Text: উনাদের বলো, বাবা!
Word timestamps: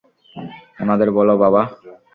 উনাদের 0.79 1.09
বলো, 1.17 1.33
বাবা! 1.37 1.61